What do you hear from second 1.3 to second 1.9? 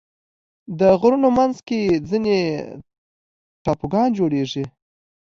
منځ کې